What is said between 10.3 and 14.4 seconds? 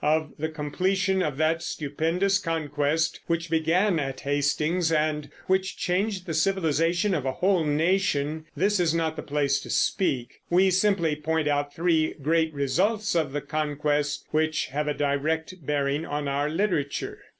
We simply point out three great results of the Conquest